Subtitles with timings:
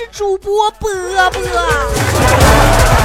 [0.00, 0.90] 是主播波
[1.30, 1.42] 波。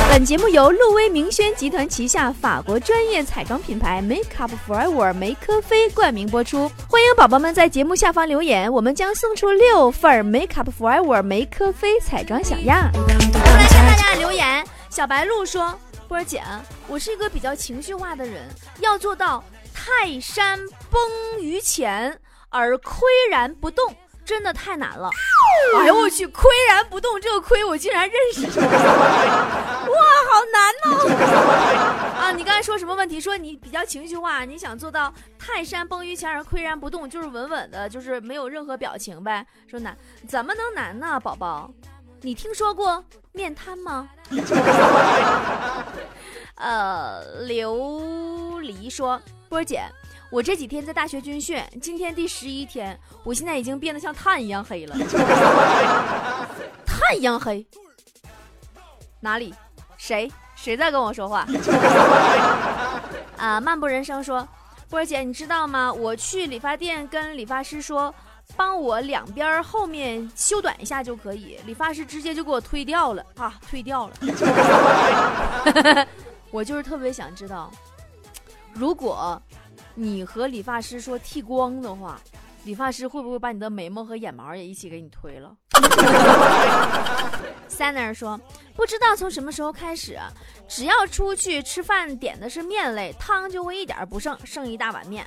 [0.10, 6.72] 本节目由路威明轩集团旗下法国专业彩妆品牌 Make Up Forever 梅科菲冠名播出。
[6.90, 12.90] 欢迎宝宝们在节目下方留言，我们将送出六份 Make Up Forever 梅科菲彩妆小样。
[12.94, 16.42] 来看大家留言，小白鹿说：“波姐，
[16.88, 18.48] 我是一个比较情绪化的人，
[18.80, 19.44] 要做到
[19.74, 20.58] 泰山
[20.90, 22.18] 崩于前
[22.48, 23.94] 而岿然不动。”
[24.26, 25.10] 真的太难了！
[25.80, 28.66] 哎呦我去，岿然不动这个岿我竟然认识，哇，
[30.30, 30.90] 好难哦！
[32.20, 33.22] 啊，你刚才说什么问题？
[33.22, 39.46] 说你比较情绪化，你想做到泰山崩于前而岿然不动，就是稳稳的，就是没有任何表情呗？
[39.68, 39.96] 说难，
[40.28, 41.70] 怎么能难呢，宝宝？
[42.22, 44.10] 你听说过面瘫吗？
[46.56, 49.84] 呃，琉璃说，波姐。
[50.32, 54.96] 我这几天在大学军训，今天第十一天，我现在已经变得像炭一样黑了。
[56.86, 57.66] 炭一样黑？
[59.20, 59.54] 哪里？
[59.98, 60.30] 谁？
[60.56, 61.48] 谁在跟我说话？
[63.38, 63.62] 啊！
[63.62, 64.46] 漫步人生说，
[64.90, 65.94] 波儿姐，你知道吗？
[65.94, 68.14] 我去理发店跟理发师说，
[68.58, 74.14] 帮我两边后面修短一下就可以，理发师直接就给我推掉了啊，推掉了。
[76.52, 77.72] 我就是特别想知道，
[78.74, 79.42] 如果。
[79.98, 82.20] 你和理发师说剃光的话，
[82.66, 85.56] 理发师会不会把你的眉毛和眼毛也一起给你推了
[87.70, 88.40] s a n n 说，
[88.76, 90.20] 不知道从什么时候开始，
[90.68, 95.26] 只要出去吃饭点的是面类，汤就会一点不剩，剩一大碗面。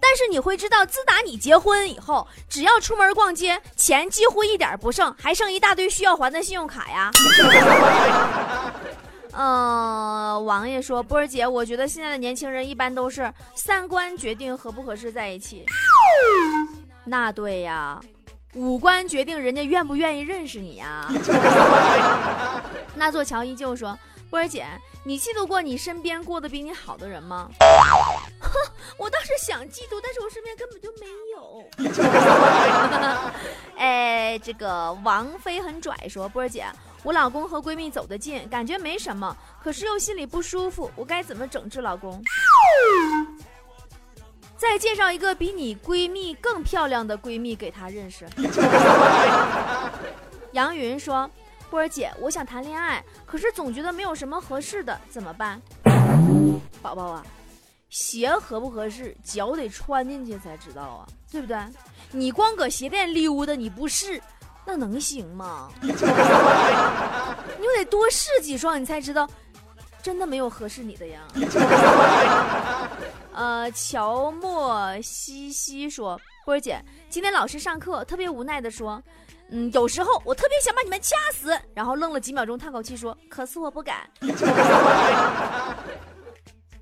[0.00, 7.10] 但是你会知道，自打你结婚以后，只要出门逛街，钱几乎一点不剩，还剩一大堆需要还的信用卡呀。
[9.38, 15.66] 嗯，王爷说：“波儿姐，我觉得现在的年轻人一般都是三观决定合不合适在一起。
[17.04, 18.00] 那对呀，
[18.54, 21.06] 五官决定人家愿不愿意认识你呀。
[22.96, 23.98] ”那座桥依旧说
[24.30, 24.66] ：“波儿姐，
[25.04, 27.50] 你嫉妒过你身边过得比你好的人吗？”
[28.40, 28.50] 哼，
[28.96, 31.62] 我倒是想嫉妒，但是我身边根本就没有。
[33.76, 36.64] 哎，这个王菲很拽说：“波儿姐。”
[37.06, 42.20] 我老公和闺蜜走得近，感觉没什么，可是又心里不舒服，我该怎么整治老公？
[44.56, 48.26] 再介绍一个比你闺蜜更漂亮的闺蜜给他认识。
[50.50, 51.30] 杨云说
[51.70, 55.62] ：“波儿姐，我想谈恋爱，可是总觉得没有什么合适的，怎么办？”
[56.82, 57.24] 宝宝啊，
[57.88, 61.56] 鞋合不合适，脚得穿进去才知道啊，对不对？
[62.10, 64.20] 你光搁鞋店溜达，你不试。
[64.66, 65.70] 那能行吗？
[65.80, 65.96] 你又
[67.76, 69.28] 得多试几双，你才知道
[70.02, 71.20] 真的没有合适你的呀。
[73.32, 79.00] 呃，乔莫西西说：“波儿姐，今天老师上课特别无奈的说，
[79.50, 83.98] 嗯，有时候我特别想把你们掐死。”然后愣了几秒钟，叹口气说：“可是我不敢。”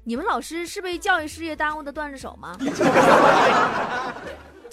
[0.06, 2.56] 你们老师是被教育事业耽误的段子手吗？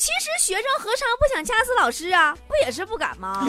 [0.02, 2.36] 其实学生何尝不想掐死老师啊？
[2.48, 3.48] 不也是不敢吗？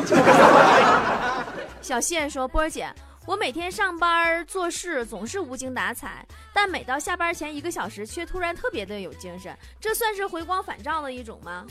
[1.80, 2.92] 小谢说：“波儿姐，
[3.24, 11.64] 我每天上班做事总是无精打采，但每到下班前一个小时，却突然特别的有精神，这算是回光返照的一种吗？”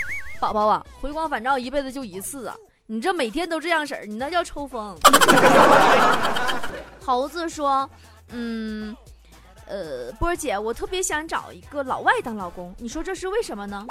[0.40, 2.56] 宝宝啊，回光返照一辈子就一次啊！
[2.86, 4.98] 你这每天都这样式儿，你那叫抽风。
[7.04, 7.86] 猴子说
[8.32, 8.96] ：“嗯。”
[9.66, 13.84] 呃，波儿姐，我特别想找一个老外当老公，你说这是为什么呢？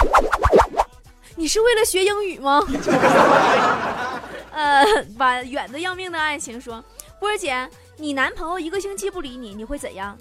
[1.35, 2.63] 你是为了学英语吗？
[4.51, 4.85] 呃，
[5.17, 6.81] 把远的要命的爱情说，
[7.19, 10.17] 波儿姐，你男朋友一个星期不理你，你会怎样？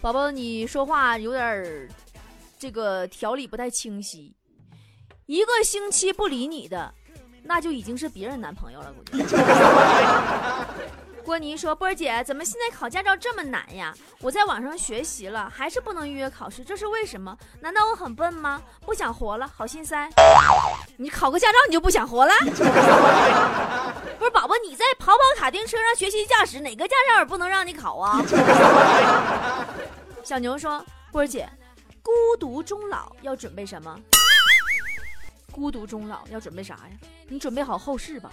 [0.00, 1.86] 宝宝，你说话有点儿
[2.58, 4.34] 这个条理不太清晰，
[5.26, 6.94] 一个星期不理你的，
[7.42, 9.22] 那就已经是别人男朋友了，估计。
[11.24, 13.94] 郭妮说：“波儿姐，怎么现在考驾照这么难呀？
[14.20, 17.36] 我在网上学习了，还是不能预约考试，这是为什么？
[17.60, 18.60] 难道我很笨吗？
[18.84, 20.08] 不想活了，好心塞！
[20.96, 22.32] 你考个驾照你就不想活了？
[24.18, 28.20] 不是宝宝，你在跑跑卡丁车上学习驾驶，哪个驾照也不能让你考啊？”
[30.24, 31.48] 小牛说：“波儿姐，
[32.02, 33.96] 孤独终老要准备什么？
[35.52, 36.90] 孤独终老要准备啥呀？
[37.28, 38.30] 你准备好后事吧。”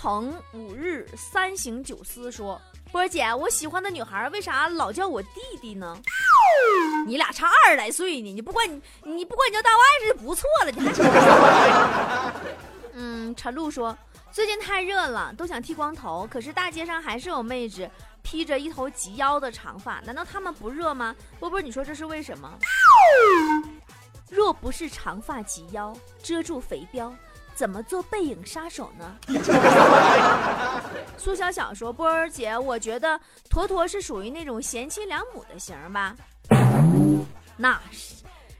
[0.00, 2.60] 鹏五日三省九思说
[2.92, 6.00] ：“波姐，我喜欢的女孩为啥老叫我弟弟呢？
[7.04, 12.32] 你俩差二十来岁呢，你不管你你不管你叫大外甥就不错了，你还……
[12.94, 13.96] 嗯，陈露说
[14.30, 17.90] 最近太热了，都想剃光头，可是大街上还是有妹子
[18.22, 21.12] 披着一头及腰的长发，难道他们不热吗？
[21.40, 22.48] 波波，你说这是为什么？
[24.30, 25.92] 若不是长发及腰，
[26.22, 27.12] 遮住肥膘。
[27.58, 29.16] 怎么做背影杀手呢？
[31.18, 33.20] 苏小小说：“波儿姐，我觉得
[33.50, 36.14] 坨坨是属于那种贤妻良母的型吧？
[37.56, 38.14] 那是，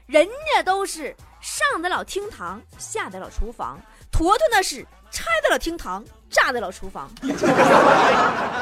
[0.05, 3.79] 人家都是上得了厅堂，下得了厨房，
[4.11, 7.09] 坨坨那是拆得了厅堂，炸得了厨房。”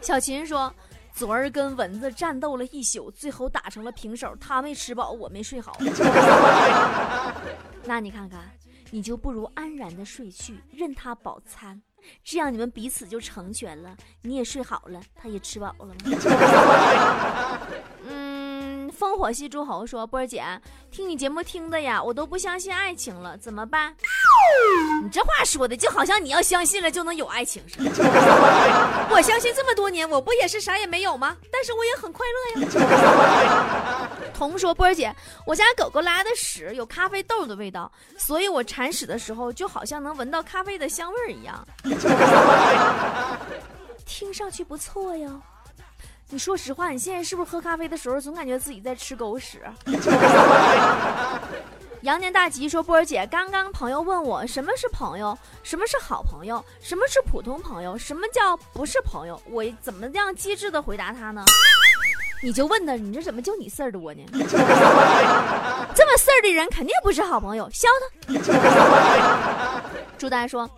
[0.00, 0.72] 小琴说
[1.12, 5.76] ：“昨儿跟蚊子战斗了一宿，最后打成了平手，他没吃饱，我没睡好。
[7.82, 8.38] 那你看看。”
[8.94, 11.82] 你就不如安然的睡去，任他饱餐，
[12.22, 13.96] 这样你们彼此就成全了。
[14.22, 15.92] 你也睡好了，他也吃饱了？
[18.08, 20.44] 嗯，烽火戏诸侯说：“波儿姐，
[20.92, 23.96] 听你节目听的呀，我都不相信爱情了，怎么办？”
[25.02, 27.90] 你这话说的就好像你要相信了就能有爱情似的。
[29.10, 31.36] 我相信这么多年，我不也是啥也没有吗？
[31.50, 32.24] 但是我也很快
[32.54, 34.03] 乐呀。
[34.34, 35.14] 童说：“波儿姐，
[35.46, 41.66] 我家狗狗拉的屎有咖啡豆的味道，所以我铲屎的时候就好像能闻到咖啡的香味儿一样。
[44.04, 45.30] 听上去不错呀。
[46.28, 49.62] 你说实话，你现在是不是喝咖啡的时候总感觉自己在吃狗屎？”
[52.02, 59.40] 羊年大吉说：“波儿姐，刚刚朋友问我什么是朋友，什么是好朋友，什么是普通朋友，什么叫不是朋友？
[59.46, 61.42] 我怎么样机智的回答他呢？
[62.42, 64.22] 你就问他，你这怎么就你事儿多呢？
[65.94, 67.88] 这么事儿的人肯定不是好朋友，削
[68.26, 68.34] 他。”
[70.18, 70.68] 朱丹说：“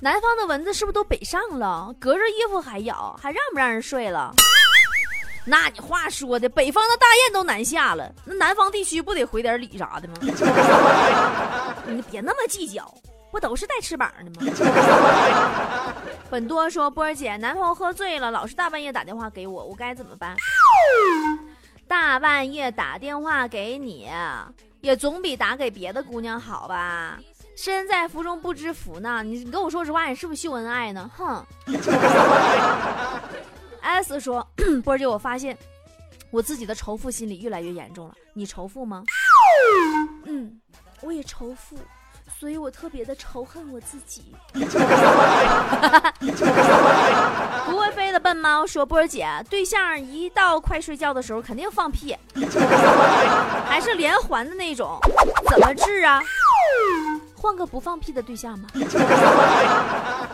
[0.00, 1.94] 南方的蚊子是不是都北上了？
[1.98, 4.34] 隔着衣服还咬，还让不让人睡了？”
[5.46, 10.14] 那你话说的，北方的大雁都南下了，那南方地区不得回点礼啥的吗？
[11.86, 12.92] 你别那么计较，
[13.30, 14.52] 不都是带翅膀的吗？
[16.34, 20.34] 本多说波儿姐，男朋友喝醉了，老是大半夜打电话给我，我该怎么办？
[21.86, 24.10] 大半夜打电话给你，
[24.80, 27.20] 也总比打给别的姑娘好吧？
[27.56, 31.08] 身在福中不知福呢，你你跟我说实话，你是不是秀恩爱呢？
[31.16, 31.46] 哼。
[33.80, 34.44] S 说
[34.82, 35.56] ：“波儿姐，我发现
[36.32, 38.14] 我自己的仇富心理越来越严重了。
[38.32, 39.04] 你仇富吗？
[40.24, 40.60] 嗯，
[41.00, 41.78] 我也仇富，
[42.40, 44.34] 所以我特别的仇恨我自己。
[47.66, 52.16] 不会飞的笨猫说：波儿姐，对象一到快睡觉的时候肯定放屁，
[53.66, 54.98] 还是连环的那种，
[55.50, 56.22] 怎么治啊？
[57.36, 58.68] 换个不放屁的对象吧。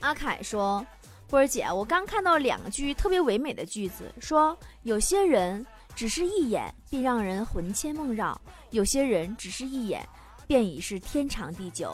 [0.00, 0.84] 阿凯说。”
[1.28, 8.40] 波儿姐，我刚看到两句特别唯美的句子，说有些人只是一眼便让人魂牵梦绕，
[8.70, 10.08] 有些人只是一眼
[10.46, 11.92] 便已是天长地久。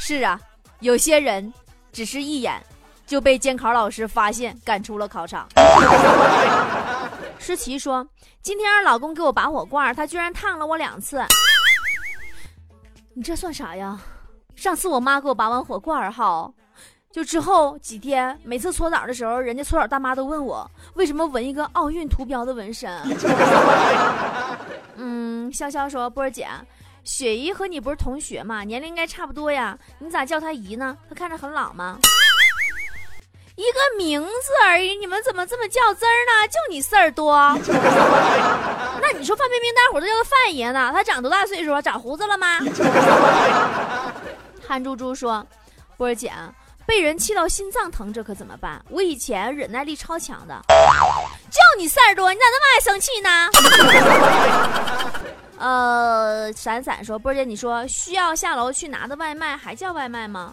[0.00, 0.40] 是啊，
[0.82, 1.52] 有些人
[1.92, 2.60] 只是一眼
[3.06, 5.46] 就被监考老师发现赶出了考场。
[7.38, 8.04] 诗琪说，
[8.42, 11.22] 今天让老公给我拔火罐，他居然烫了我两次。
[13.14, 13.96] 你这算啥呀？
[14.56, 16.50] 上次我妈给我拔完火罐哈。
[17.12, 22.90] 就之后几天，每次搓澡的时候，人家搓澡大妈都问我为什么纹一个奥运图标的纹身。
[24.96, 26.48] 嗯，潇潇说：“波儿姐，
[27.04, 28.62] 雪姨和你不是同学吗？
[28.62, 30.96] 年龄应该差不多呀，你咋叫她姨呢？
[31.08, 31.98] 她看着很老吗？
[33.56, 34.28] 一个名字
[34.66, 36.48] 而已，你们怎么这么较真儿呢？
[36.48, 37.34] 就你事儿多。
[39.00, 40.90] 那你说范冰冰，大伙都叫她范爷呢？
[40.94, 41.82] 她长多大岁数了？
[41.82, 42.58] 长胡子了吗？”
[44.66, 45.46] 憨猪猪说
[45.98, 46.32] ：“波儿姐。”
[46.84, 48.84] 被人气到心脏疼，这可怎么办？
[48.88, 50.60] 我以前忍耐力超强的，
[51.48, 53.48] 就你事儿多，你咋那么爱生气呢？
[55.62, 60.52] 呃，闪闪说，波姐，你说需要下楼去拿的外卖还叫外卖吗？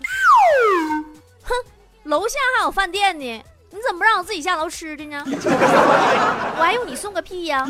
[1.42, 1.52] 哼，
[2.04, 3.26] 楼下还有饭店呢，
[3.72, 5.24] 你怎么不让我自己下楼吃的呢？
[5.26, 7.68] 我还用你送个屁呀？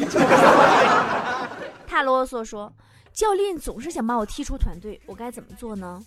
[1.88, 2.69] 太啰嗦说，
[3.13, 6.03] 教练总是想把我踢出团队，我该怎么做呢？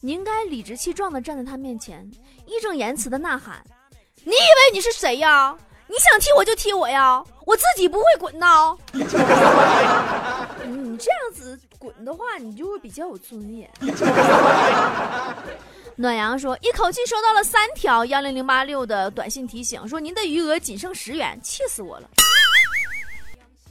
[0.00, 2.08] 你应该理直气壮地站在他面前，
[2.46, 3.60] 义正言辞地呐喊
[4.22, 5.58] ：“你以为你是谁呀？
[5.88, 9.04] 你想踢我就踢我呀，我自己不会滚呐！” 你
[10.98, 13.70] 这样子滚的话，你就会比较有尊严。
[15.98, 22.08] 暖阳说：“一口气收到了三条幺零零八六的短信提醒，说您的余额仅剩十元，气死我了。”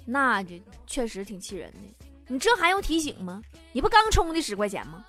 [0.06, 0.56] 那就
[0.88, 1.80] 确实挺气人的。
[2.28, 3.40] 你这还用提醒吗？
[3.74, 5.04] 你不刚充的十块钱吗？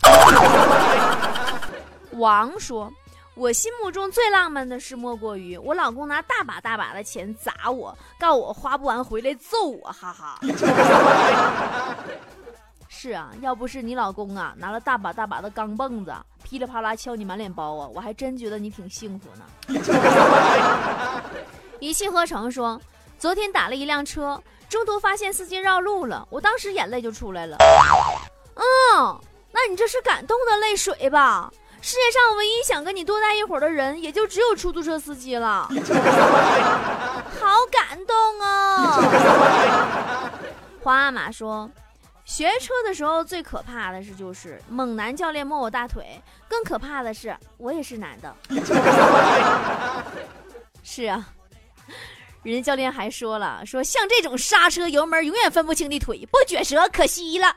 [2.13, 2.93] 王说
[3.37, 10.41] ：“我心目中最浪漫的事莫过于我老公拿大把大把的钱砸我，告我花不完回来揍我，哈哈。
[12.89, 19.45] 是啊，要不是你老公啊拿了大把大把的钢镚子噼里啪啦敲你满脸包啊，我还真觉得你挺幸福呢。
[21.79, 22.81] 一气呵成说。
[23.19, 24.39] 昨天打了一辆车，
[24.69, 27.57] 中途发现司机绕路了，我当时眼泪就出来了。
[28.55, 29.19] 嗯，
[29.51, 31.51] 那你这是感动的泪水吧？
[31.87, 35.69] 世界上唯一想跟你多待一会儿的人，也就只有出租车司机了。
[37.39, 39.01] 好感动啊！
[40.83, 41.71] 皇阿玛说，
[42.25, 48.35] 学车的时候最可怕的是就是猛男教练摸我大腿，更可怕的是我也是男的。
[50.83, 51.25] 是啊。
[52.43, 57.55] 人家教练还说了，说像这种刹车油门永远分不清的腿，不撅舌可惜了。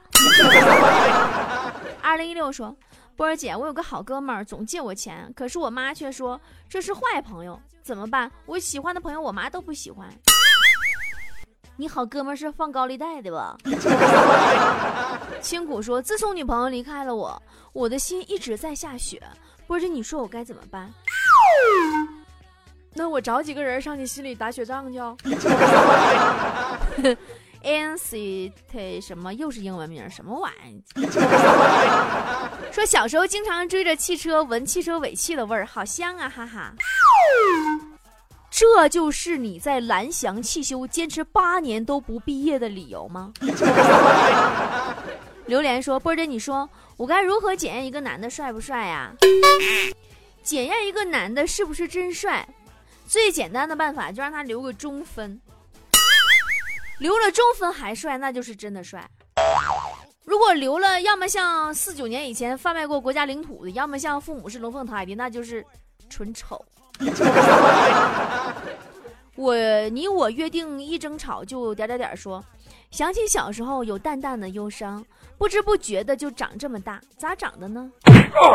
[1.99, 2.75] 二零一六说，
[3.19, 8.31] 波儿姐，我有个好哥们儿总借我钱，可是我妈却说这是坏朋友，怎么办？
[8.45, 10.07] 我喜欢的朋友我妈都不喜欢。
[11.75, 13.57] 你好哥们儿是放高利贷的吧？
[15.43, 19.21] 青谷说，自从女朋友离开了我，我的心一直在下雪。
[19.67, 20.89] 波儿姐，你说我该怎么办？
[22.93, 24.97] 那我找几个人上你心里打雪仗去。
[27.63, 30.09] Anct 什么又是英文名？
[30.09, 30.81] 什么玩意？
[32.71, 36.73] 说小时候经常追着汽车闻汽车尾气的味儿，好香啊，哈哈。
[38.51, 43.31] 这就是你在蓝翔汽修坚持八年都不毕业的理由吗？
[45.45, 49.11] 榴莲说：“波姐，你说我该如何检验一个男的帅不帅呀？
[50.43, 52.47] 检验一个男的是不是真帅？”
[53.07, 55.39] 最简单的办法就让他留个中分，
[56.99, 59.09] 留了中分还帅，那就是真的帅。
[60.25, 65.65] 如果留了，要么像四九年以前贩卖过国家领土的，要么像父母是龙凤胎的，那就是
[66.09, 66.63] 纯丑。
[69.35, 69.55] 我
[69.89, 72.43] 你我约定一争吵就点点点说，
[72.91, 75.03] 想起小时候有淡淡的忧伤，
[75.37, 77.89] 不知不觉的就长这么大，咋长的呢？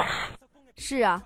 [0.76, 1.22] 是啊，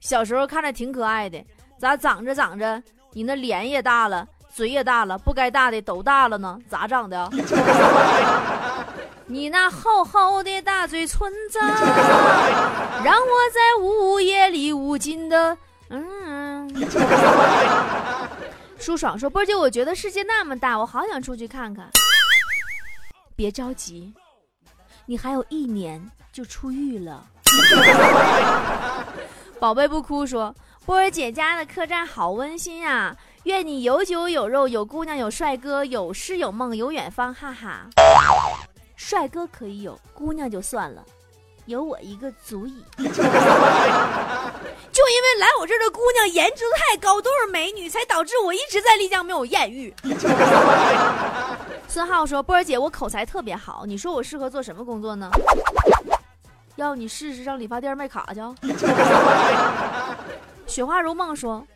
[0.00, 1.42] 小时候看着挺可爱的。
[1.78, 2.82] 咋长着长着，
[3.12, 6.58] 你那脸也大了，嘴也大了，不该大的都大了呢？
[6.68, 7.30] 咋长的？
[9.24, 15.56] 你那厚厚的大嘴唇子，让我在午夜里无尽的
[15.90, 16.68] 嗯。
[18.80, 21.88] 舒爽说：“波姐，我觉得世界那么大，我好想出去看看。
[23.36, 24.12] 别着急，
[25.06, 27.24] 你还有一年就出狱了。”
[29.60, 30.52] 宝贝不哭说。
[30.86, 33.14] 波儿姐家的客栈好温馨啊！
[33.48, 37.88] 愿你有酒有肉，有姑娘有帅哥，有诗有梦有远方，哈哈。
[38.94, 41.02] 帅哥可以有，姑娘就算了，
[41.64, 42.84] 有我一个足矣。
[42.98, 43.08] 就因
[45.22, 49.94] 为来我这儿的姑娘颜值太高，都是美女，才导致我一直在丽江没有艳遇。
[51.88, 55.30] 孙浩说：“波儿姐，我口才特别好，你说我适合做什么工作呢？
[56.76, 58.42] 要你试试上理发店卖卡去。
[60.68, 61.66] ”雪花如梦说：“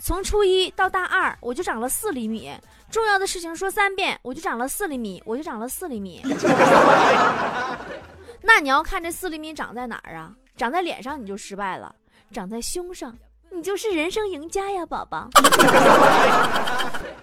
[0.00, 2.50] 从初一到大二，我就长了四厘米。
[2.90, 6.22] 重要的事情说三遍，我就长了四厘米，我就长了四厘米。
[8.42, 10.34] 那你要看这四厘米长在哪儿啊？
[10.56, 11.94] 长在脸上你就失败了，
[12.32, 13.16] 长在胸上
[13.50, 15.28] 你就是人生赢家呀，宝宝。”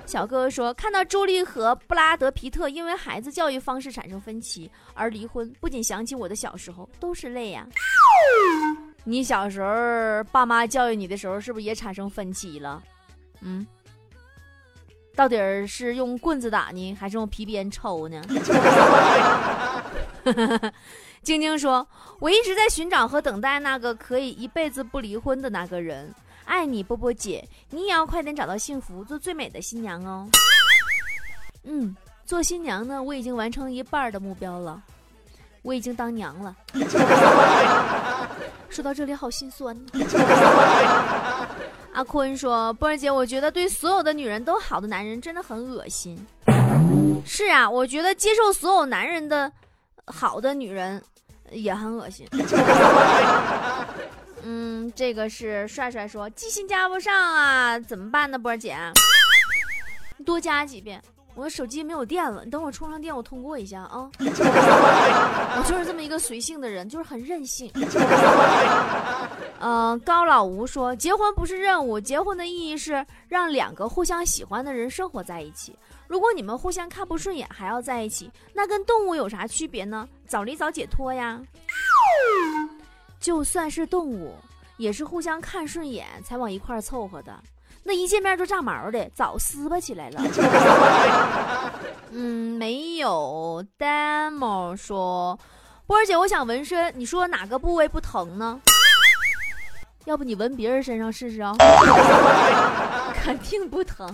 [0.05, 7.67] 小哥哥说：“看到朱莉和布拉德皮特因为孩子教育方式产生分歧而离婚，不仅想起我的小时候，都是泪呀。”
[9.10, 12.84] 你小时候爸妈教育你的时候，是不是也产生分歧了？
[13.40, 13.66] 嗯，
[15.16, 18.22] 到底是用棍子打呢，还是用皮鞭抽呢？
[21.24, 21.88] 晶晶说
[22.20, 30.28] ：“我一直在寻找和等待那个可以一辈子不离婚的那个人，爱你，波波姐，你也要快点找到幸福，做最美的新娘哦。”
[31.64, 31.96] 嗯，
[32.26, 34.84] 做新娘呢，我已经完成一半的目标了。
[35.64, 36.56] 我已经当娘了，
[38.77, 39.75] 说到这里好心酸。
[41.93, 46.15] 阿坤说：“波儿姐，我觉得对所有的女人都好的男人真的很恶心。”
[47.25, 49.51] 是啊，我觉得接受所有男人的
[50.05, 51.01] 好的女人
[51.50, 52.27] 也很恶心。
[54.46, 58.38] 嗯，这个是帅帅说记性加不上啊，怎么办呢？
[58.38, 58.77] 波儿姐，
[60.24, 61.01] 多加几遍。
[61.38, 64.10] 我的手机没有电了，你等我充上电，我通过一下啊。
[64.20, 67.72] 我就是这么一个随性的人，就是很任性。
[69.60, 75.77] 嗯， 高老吴说，结婚不是任务，结婚的意义是让两个互相喜欢的人生活在一起。
[76.08, 80.10] 如果你们互相看不顺眼还要在一起，那跟动物有啥区别呢？
[80.25, 81.39] 早离早解脱呀。
[83.20, 84.34] 就算是动物，
[84.77, 87.32] 也是互相看顺眼才往一块凑合的。
[87.88, 90.22] 那一见面就炸毛的，早撕巴起来了。
[92.12, 93.63] 嗯，没有。
[93.79, 95.39] demo 说，
[95.86, 98.60] 波儿姐，我想纹身，你说哪个部位不疼呢？
[100.03, 101.56] 要不你纹别人身上试试啊？
[103.24, 104.12] 肯定不疼。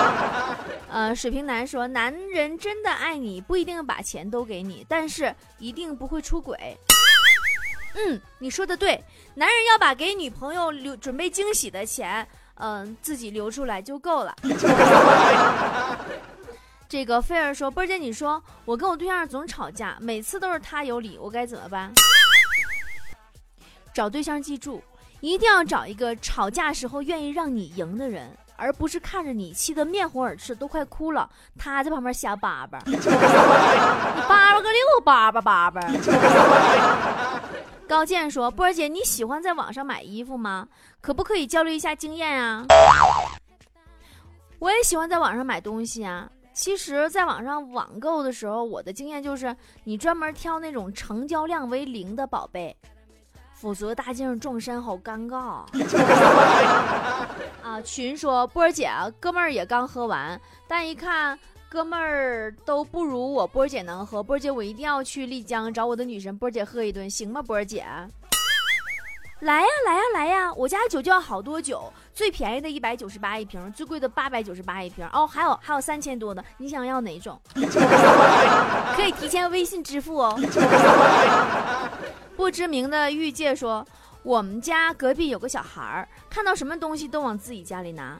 [0.92, 6.76] 呃，水瓶男说，男人真的爱你，不一定把钱都给你，但是一定不会出轨。
[7.94, 9.02] 嗯，你说的对，
[9.34, 14.34] 男人要把给女朋友留准备惊喜的钱，嗯，自己留出来就够了。
[16.88, 21.92] 这个菲儿说，波儿姐，你说我跟我对象总吵架，每次都是他有理，我该怎么办？
[23.92, 24.82] 找对象记住，
[25.20, 32.78] 一定要找一个吵架时候愿意让你赢的人，而不是看着你气得面红耳赤，都快哭了，他在旁边瞎叭叭。
[32.86, 35.80] 你叭叭个六叭叭叭叭。
[37.86, 40.66] 高健说：“波儿姐，你喜欢在网上买衣服吗？
[41.00, 42.64] 可不可以交流一下经验啊？”
[44.58, 46.28] 我也喜欢在网上买东西啊。
[46.52, 52.76] 其实，在网上网购的时候，我的经验就是，你专门挑那种成交量为零的宝贝，
[53.54, 55.64] 否则大街上撞衫好尴尬。
[57.62, 58.90] 啊，群说波儿姐，
[59.20, 61.38] 哥们儿也刚喝完，但一看。
[61.76, 67.42] 哥们儿都不如我波姐能喝，波姐我一定要去丽江找我的女神波姐喝一顿，行吗？
[67.42, 67.84] 波姐，
[69.40, 70.50] 来呀来呀来呀！
[70.54, 75.06] 我家酒窖好多酒，最便宜的一百九十八一瓶，最贵的八百九十八一瓶。
[75.12, 77.38] 哦，还有还有三千多的，你想要哪种？
[78.96, 80.34] 可以提前微信支付哦。
[82.34, 83.86] 不知名的玉界说，
[84.22, 88.16] 我们家隔壁有个小孩儿，看到什么东西都往自己家里拿。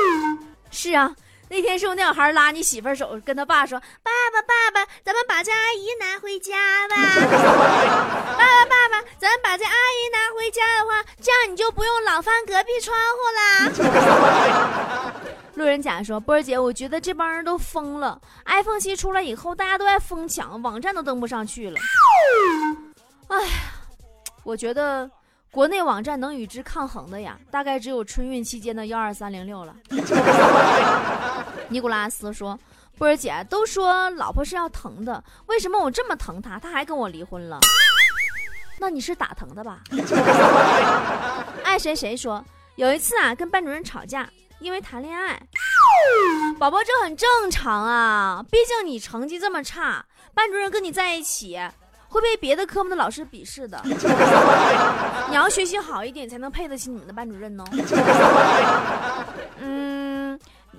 [0.70, 1.16] 是啊。
[1.52, 6.96] 那天是不是那小孩拉你媳妇手，跟他爸说：“爸爸，爸爸，咱们把这阿姨拿回家吧。
[7.28, 15.12] ”爸爸，爸爸，咱们把这阿姨拿回家的话，这样你就不用老翻隔壁窗户啦。
[15.52, 18.18] 路人甲说：“波儿姐，我觉得这帮人都疯了。
[18.46, 21.78] iPhone 七出来以后，大家都在疯抢，网站都登不上去了。
[23.28, 23.48] 哎呀，
[24.42, 25.10] 我觉得。”
[25.52, 29.76] 国内网站能与之抗衡的呀，大概只有春运期间的幺二三零六了。
[31.72, 32.58] 尼古拉斯说
[32.98, 37.58] ：“波儿姐，都说老婆是要疼的，为什么我这么疼她，她还跟我离婚了？
[38.78, 39.80] 那你是打疼的吧？”
[41.64, 42.44] 爱谁谁说
[42.76, 45.40] ：“有一次啊，跟班主任吵架，因为谈恋爱。
[46.58, 50.04] 宝宝，这很正常啊，毕竟你成绩这么差，
[50.34, 51.58] 班主任跟你在一起。”
[52.12, 53.80] 会被别的科目的老师鄙视的，
[55.30, 57.64] 你要学习好一点，才能配得起你们的班主任哦。
[59.58, 59.91] 嗯，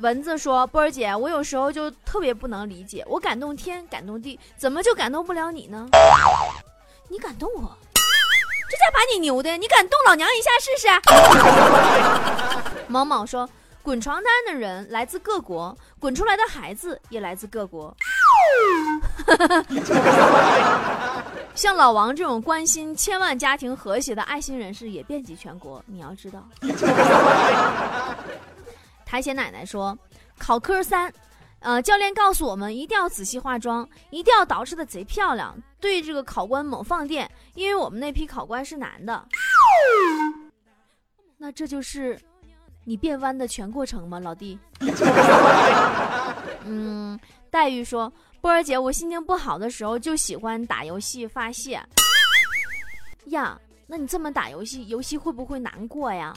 [0.04, 5.88] 蚊子说：“波儿姐，我有时候就特别不能理解，我感动天，感动地，怎么就感动不了你呢？
[7.08, 10.90] 你感动我，这家把你牛的，你敢动老娘一下试试？”
[12.92, 13.50] 毛毛说
[13.82, 17.96] ：“滚床单的人来自各国，滚出来的孩子也来自各国。
[21.56, 26.44] ”像老王这种关心千万家庭和谐的爱心人士也遍及全国，你要知道。
[29.14, 29.96] 苔藓奶奶说，
[30.40, 31.14] 考科三，
[31.60, 39.24] 呃，教练告诉我们一定要仔细化妆，一定要捯饬的贼漂亮，对这个考官猛放电，因为我们那批考官是男的。
[41.38, 42.20] 那这就是
[42.86, 44.58] 你变弯的全过程吗，老弟？
[46.66, 47.20] 嗯，
[47.52, 48.12] 黛玉说。
[48.42, 51.80] 波儿姐，我心情不好的时候就喜欢打游戏发泄。
[53.28, 56.34] 呀，那你这么打游戏，游戏会不会难过呀？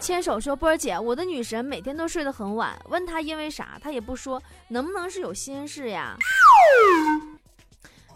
[0.00, 6.16] 牵手说，波儿姐，我的女神每天都睡得很晚，问她因为啥，她也不说，能不能是有心事呀？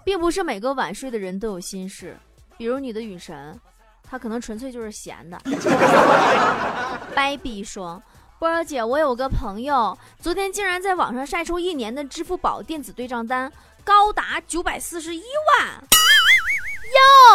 [0.05, 2.17] 并不是每个晚睡的人都有心事，
[2.57, 3.59] 比如你的女神，
[4.03, 5.39] 她可能纯粹就是闲的。
[7.15, 8.03] 掰逼说。
[8.39, 13.53] 波儿姐，我有个朋友，昨天竟然在网上晒出一年的支付宝电子对账单，
[13.85, 15.23] 高达九百四十一
[15.59, 15.85] 万。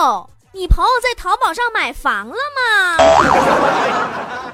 [0.02, 2.96] 哟，你朋友在淘宝上买房了吗？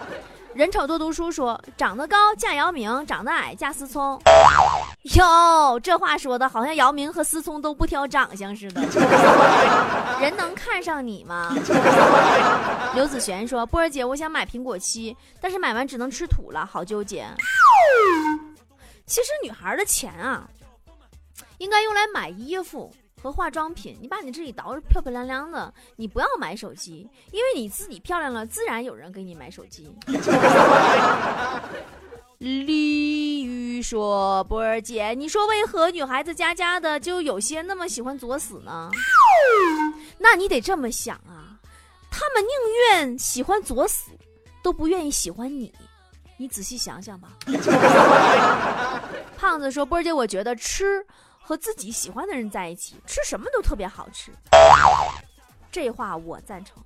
[0.56, 4.20] 人丑多读书说，长得高嫁姚明，长得矮嫁思聪。
[5.14, 8.82] 哟，这话说的好像姚明和思聪都不挑长相似的。
[10.20, 11.56] 人能看上你吗？
[12.96, 17.28] 刘子璇说：“波儿姐，我想买苹果七，但是买完只能吃土了，好纠结。”
[19.06, 20.50] 其实女孩的钱啊，
[21.60, 22.92] 应该用来买衣服。
[23.22, 29.94] 和化妆品，你把你自己捯饬漂漂亮亮的，你不要买手机，因为你自己漂亮了，自然有人给你买手机。
[32.40, 38.90] 鲤鱼说：“波儿姐，你说为何女孩子家家的就有些那么喜欢作死呢？
[40.18, 41.54] 那你得这么想啊，
[42.10, 42.50] 他们宁
[42.90, 44.10] 愿喜欢作死，
[44.64, 45.72] 都不愿意喜欢你。
[46.38, 47.30] 你仔细想想吧。
[49.38, 51.06] ”胖子说：“波儿姐，我觉得吃。”
[51.42, 54.32] 和自己喜欢的人在一起，吃什么都特别好吃。
[55.72, 56.78] 这话我赞成。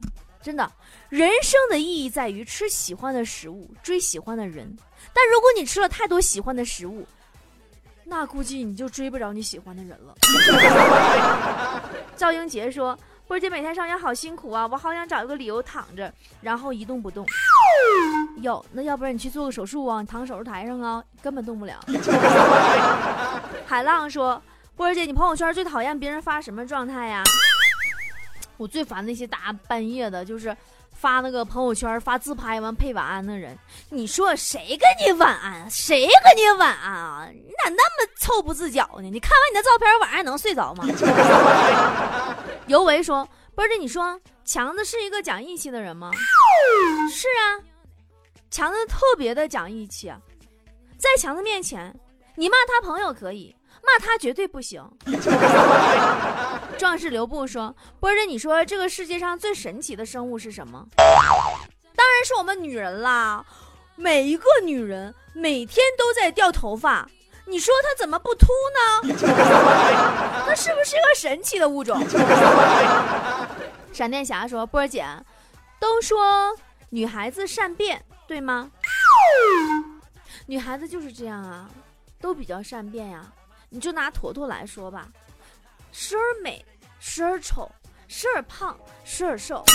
[0.42, 0.72] 真的，
[1.10, 4.78] 人生的意义在于吃喜欢的食物，追喜欢的人。
[5.12, 7.06] 但如果你吃了太多喜欢的食物，
[8.04, 10.16] 那估计你就追不着你喜欢的人了。
[12.16, 12.96] 赵英杰说
[13.28, 17.26] ：“波姐每天上学好辛苦啊，我好想找一个理由躺着，然后一动不动。
[18.42, 20.02] 哟，那要不然你去做个手术啊？
[20.02, 21.80] 你躺手术台上啊，根本动不了。
[23.76, 24.42] 海浪说
[24.74, 27.22] ：“波姐，你朋友圈最讨厌别人发什么状态呀？”
[28.56, 30.56] 我最烦那些大半夜的，就是
[30.94, 33.60] 发那个朋友圈发自拍完配晚安的人。
[33.90, 35.70] 你说谁跟你晚安？
[35.70, 37.28] 谁跟你晚安啊？
[37.34, 39.10] 你咋那么臭不自觉呢？
[39.10, 40.86] 你看完你的照片，晚上还能睡着吗？
[42.68, 46.12] 尤维说：“波姐，你说强子是一个讲义气的人吗？
[47.12, 47.60] 是啊，
[48.50, 50.18] 强子特别的讲义气啊，
[50.98, 51.94] 在强子面前，
[52.36, 53.54] 你骂他朋友可以。”
[53.86, 54.84] 骂他绝对不行。
[56.78, 60.86] 壮士留步说：“波儿，你说这个世界上最神奇的生物是什么？
[60.98, 63.46] 当然是我们女人啦！
[63.96, 67.10] 每一个女人每天都在掉头发，
[67.46, 69.16] 你说她怎么不秃呢？
[70.46, 71.98] 那是不是一个神奇的物种？”
[73.94, 75.06] 闪电侠说：“波儿姐，
[75.80, 76.54] 都说
[76.90, 78.70] 女孩子善变，对吗？
[80.48, 81.70] 女孩子就是这样啊，
[82.20, 83.26] 都比较善变呀。”
[83.76, 85.10] 你就拿坨坨来说吧，
[85.92, 86.64] 时而美，
[86.98, 87.70] 时而丑，
[88.08, 89.66] 时而胖，时而瘦，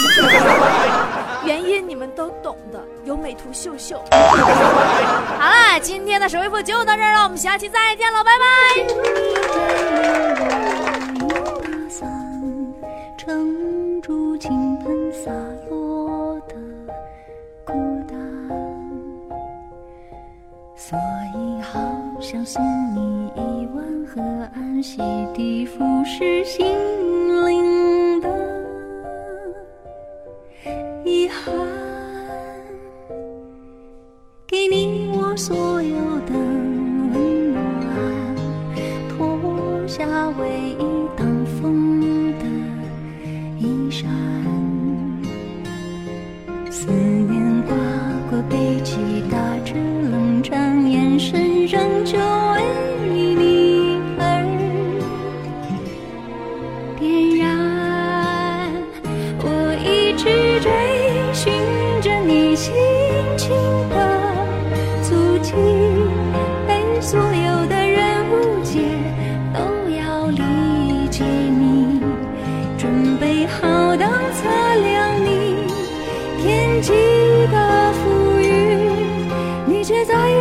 [1.44, 4.02] 原因你们都懂的，有美图秀秀。
[4.10, 8.46] 好了，今天的首回复就到这儿了，我们下期再见了，拜拜。
[22.20, 22.62] 想送
[22.94, 24.20] 你一碗河
[24.54, 25.00] 岸洗
[25.35, 26.66] 涤腐蚀心
[27.46, 27.60] 灵。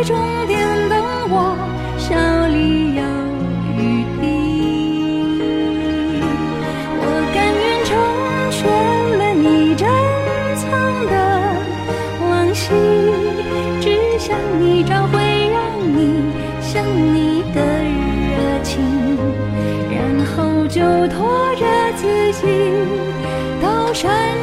[0.04, 0.58] 终点
[0.88, 0.96] 的
[1.28, 1.56] 我，
[1.98, 2.16] 笑
[2.48, 3.02] 里有
[3.76, 4.22] 雨滴。
[6.96, 7.88] 我甘愿成
[8.50, 8.58] 全
[9.18, 9.86] 了你珍
[10.56, 10.68] 藏
[11.06, 11.12] 的
[12.30, 12.72] 往昔，
[13.80, 13.84] 只
[14.18, 15.20] 想你找回
[15.52, 15.98] 让你
[16.62, 16.82] 想
[17.14, 17.60] 你的
[18.30, 18.80] 热情，
[19.90, 20.00] 然
[20.34, 21.62] 后就拖着
[21.96, 22.46] 自己
[23.60, 24.39] 到山。